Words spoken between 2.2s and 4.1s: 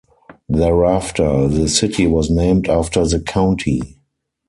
named after the county.